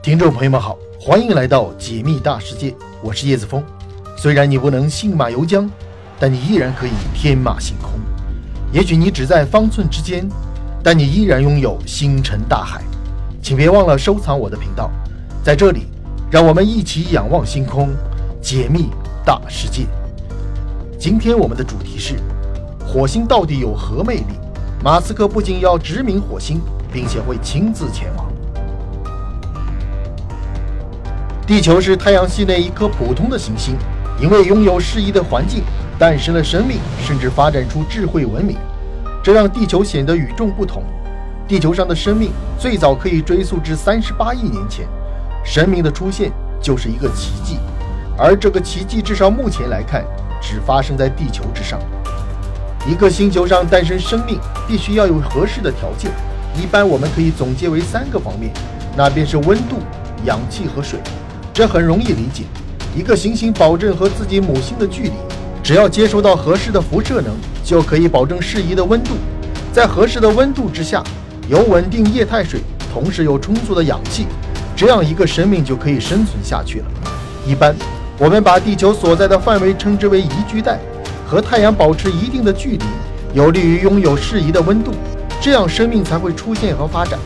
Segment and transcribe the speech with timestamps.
[0.00, 3.62] 听众朋友们好，欢迎来到解密大世界，我是叶子峰。
[4.16, 5.68] 虽然你不能信马由缰，
[6.20, 7.90] 但你依然可以天马行空。
[8.72, 10.26] 也许你只在方寸之间，
[10.84, 12.80] 但你依然拥有星辰大海。
[13.42, 14.88] 请别忘了收藏我的频道，
[15.42, 15.88] 在这里，
[16.30, 17.90] 让我们一起仰望星空，
[18.40, 18.90] 解密
[19.26, 19.84] 大世界。
[20.96, 22.14] 今天我们的主题是：
[22.86, 24.38] 火星到底有何魅力？
[24.82, 26.60] 马斯克不仅要殖民火星，
[26.92, 28.26] 并且会亲自前往。
[31.48, 33.74] 地球是太阳系内一颗普通的行星，
[34.20, 35.64] 因为拥有适宜的环境，
[35.98, 38.54] 诞生了生命，甚至发展出智慧文明，
[39.22, 40.82] 这让地球显得与众不同。
[41.48, 44.86] 地球上的生命最早可以追溯至三十八亿年前，
[45.42, 46.30] 生命的出现
[46.60, 47.56] 就是一个奇迹，
[48.18, 50.04] 而这个奇迹至少目前来看，
[50.42, 51.80] 只发生在地球之上。
[52.86, 56.10] 一个星球上诞生生命，必须要有合适的条件，
[56.62, 58.52] 一般我们可以总结为三个方面，
[58.94, 59.78] 那便是温度、
[60.26, 61.00] 氧气和水。
[61.58, 62.44] 这很容易理解，
[62.96, 65.12] 一个行星保证和自己母星的距离，
[65.60, 69.14] 只要接收到合适的辐射能，就可以保证适宜的温度。
[69.72, 71.02] 在合适的温度之下，
[71.48, 72.60] 有稳定液态水，
[72.94, 74.28] 同时有充足的氧气，
[74.76, 76.84] 这样一个生命就可以生存下去了。
[77.44, 77.74] 一般
[78.20, 80.78] 我们把地球所在的范围称之为宜居带，
[81.26, 82.84] 和太阳保持一定的距离，
[83.34, 84.92] 有利于拥有适宜的温度，
[85.40, 87.18] 这样生命才会出现和发展。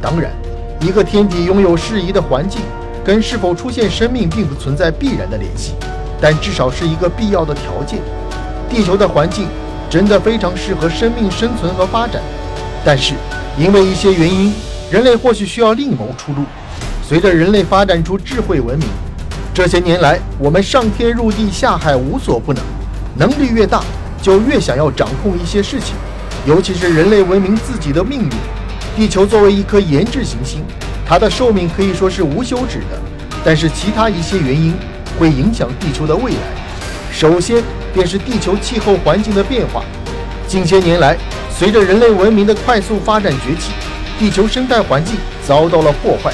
[0.00, 0.32] 当然，
[0.80, 2.62] 一个天体拥有适宜的环境。
[3.04, 5.74] 跟是否出现生命并不存在必然的联系，
[6.20, 8.00] 但至少是一个必要的条件。
[8.70, 9.46] 地球的环境
[9.90, 12.22] 真的非常适合生命生存和发展，
[12.84, 13.14] 但是
[13.58, 14.52] 因为一些原因，
[14.90, 16.44] 人类或许需要另谋出路。
[17.06, 18.88] 随着人类发展出智慧文明，
[19.52, 22.64] 这些年来我们上天入地下海无所不能，
[23.18, 23.84] 能力越大
[24.22, 25.94] 就越想要掌控一些事情，
[26.46, 28.30] 尤其是人类文明自己的命运。
[28.96, 30.64] 地球作为一颗研制行星。
[31.06, 32.98] 它的寿命可以说是无休止的，
[33.44, 34.74] 但是其他一些原因
[35.18, 36.38] 会影响地球的未来。
[37.12, 39.84] 首先便是地球气候环境的变化。
[40.48, 41.16] 近些年来，
[41.50, 43.72] 随着人类文明的快速发展崛起，
[44.18, 45.16] 地球生态环境
[45.46, 46.32] 遭到了破坏。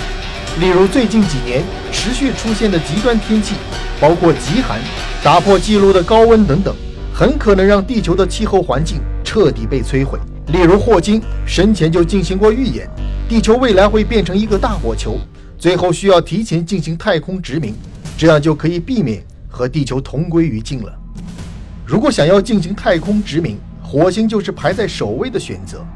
[0.59, 3.55] 例如最近几年持续出现的极端天气，
[4.01, 4.79] 包括极寒、
[5.23, 6.75] 打破纪录的高温等等，
[7.13, 10.19] 很可能让地球的气候环境彻底被摧毁。
[10.49, 12.91] 例如霍金生前就进行过预言。
[13.29, 15.21] 地球未来会变成一个大火球，
[15.57, 17.73] 最后需要提前进行太空殖民，
[18.19, 20.93] 这样就可以避免和地球同归于尽了。
[21.87, 25.87] 如果想要进行太空殖民，火星就是排在首位的选择，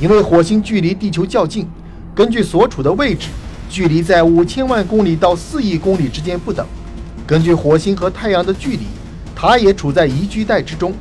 [0.00, 1.68] 因为火星距离地球较近，
[2.16, 3.28] 根据所处的位置，
[3.70, 6.66] 距离在五千万公里到四亿公里之间不等。
[7.24, 8.86] 根据火星和太阳的距离，
[9.36, 10.92] 它也处在宜居带之中，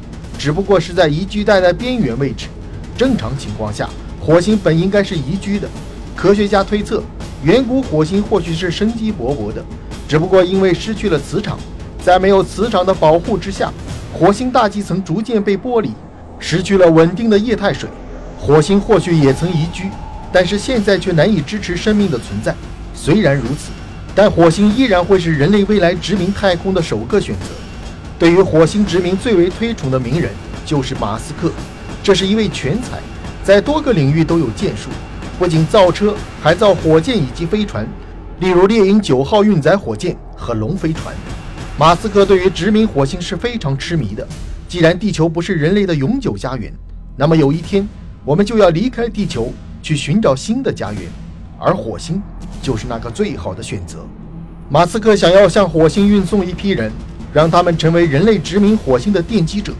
[0.41, 2.47] 只不过是在宜居带的边缘位置。
[2.97, 3.87] 正常情况下。
[4.19, 5.67] 火星本应该是宜居的，
[6.15, 7.03] 科学家推测，
[7.43, 9.63] 远古火星或许是生机勃勃的，
[10.07, 11.57] 只不过因为失去了磁场，
[12.03, 13.73] 在没有磁场的保护之下，
[14.13, 15.89] 火星大气层逐渐被剥离，
[16.37, 17.89] 失去了稳定的液态水。
[18.37, 19.89] 火星或许也曾宜居，
[20.31, 22.55] 但是现在却难以支持生命的存在。
[22.93, 23.71] 虽然如此，
[24.13, 27.45] 但火星依然会是人类未来殖民太空的首个选择。
[28.21, 30.29] 对于火星殖民最为推崇的名人
[30.63, 31.51] 就是马斯克，
[32.03, 32.99] 这是一位全才。
[33.43, 34.91] 在多个领域都有建树，
[35.39, 37.83] 不仅造车，还造火箭以及飞船，
[38.39, 41.15] 例如猎鹰九号运载火箭和龙飞船。
[41.79, 44.27] 马斯克对于殖民火星是非常痴迷的。
[44.67, 46.71] 既然地球不是人类的永久家园，
[47.17, 47.89] 那么有一天
[48.23, 51.01] 我们就要离开地球去寻找新的家园，
[51.57, 52.21] 而火星
[52.61, 54.05] 就是那个最好的选择。
[54.69, 56.91] 马斯克想要向火星运送一批人，
[57.33, 59.73] 让他们成为人类殖民火星的奠基者。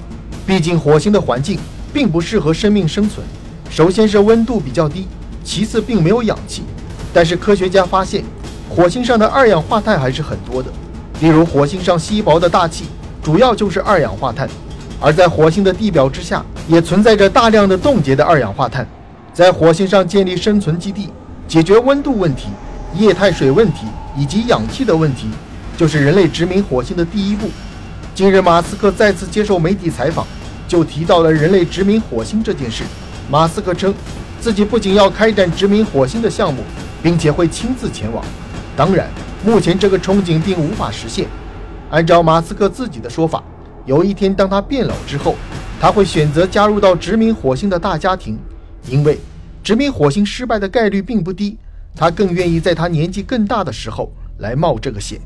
[0.46, 1.60] 毕竟火星的环境
[1.94, 3.26] 并不适合生命生存。
[3.70, 5.08] 首先是温度比较低，
[5.44, 6.64] 其次并没有氧气。
[7.14, 8.24] 但是科学家发现，
[8.70, 10.70] 火星上的二氧化碳还是很多的。
[11.22, 12.86] 例如，火星上稀薄的大气
[13.22, 14.50] 主要就是二氧化碳，
[15.00, 18.88] 而在火星的地表之下也存在着大量的冻结的二氧化碳。
[19.34, 21.10] 在火星上建立生存基地，
[21.48, 22.48] 解决温度问题、
[22.98, 23.86] 液态水问题
[24.18, 25.28] 以及氧气的问题，
[25.82, 27.50] 就是人类殖民火星的第一步。
[28.14, 30.28] 近日，马斯克再次接受媒体采访，
[30.68, 32.84] 就提到了人类殖民火星这件事。
[33.32, 33.92] 马斯克称，
[34.40, 36.62] 自己不仅要开展殖民火星的项目，
[37.02, 38.24] 并且会亲自前往。
[38.78, 39.10] 当然，
[39.44, 41.26] 目前这个憧憬并无法实现。
[41.90, 43.44] 按照马斯克自己的说法，
[43.88, 45.36] 有一天当他变老之后，
[45.80, 48.38] 他会选择加入到殖民火星的大家庭，
[48.88, 49.18] 因为
[49.64, 51.58] 殖民火星失败的概率并不低。
[51.96, 55.20] 他更愿意在他年纪更大的时候来冒这个险。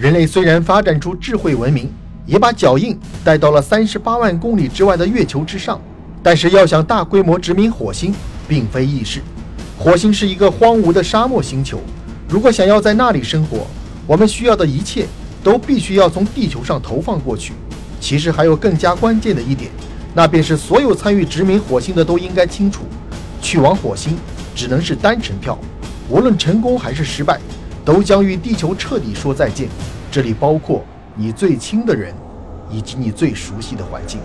[0.00, 1.86] 人类虽然发展出智慧文明，
[2.24, 5.78] 也把脚印带到了三十八万公里之外的月球之上。
[6.22, 8.14] 但是要想大规模殖民火星，
[8.48, 9.20] 并非易事。
[9.78, 11.78] 火星是一个荒芜的沙漠星球，
[12.30, 13.66] 如果想要在那里生活，
[14.06, 15.06] 我们需要的一切
[15.44, 17.52] 都必须要从地球上投放过去。
[18.00, 19.70] 其实还有更加关键的一点，
[20.14, 22.84] 那便是所有参与殖民火星的都应该清楚，
[23.42, 24.16] 去往火星
[24.54, 25.58] 只能是单程票，
[26.08, 27.38] 无论成功还是失败，
[27.84, 29.68] 都将与地球彻底说再见。
[30.10, 30.84] 这里包括
[31.14, 32.14] 你最亲的人，
[32.70, 34.20] 以及你最熟悉的环境。